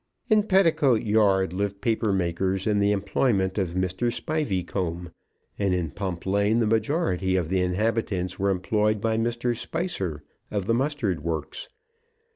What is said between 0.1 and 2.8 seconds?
In Petticoat Yard lived paper makers in